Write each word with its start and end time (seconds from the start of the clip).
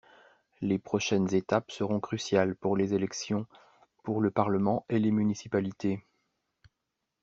Les 0.61 0.79
prochaines 0.79 1.31
étapes 1.35 1.69
seront 1.69 1.99
cruciales 1.99 2.55
pour 2.55 2.75
les 2.75 2.95
élections 2.95 3.45
pour 4.01 4.19
le 4.19 4.31
Parlement 4.31 4.83
et 4.89 4.97
les 4.97 5.11
municipalités. 5.11 6.03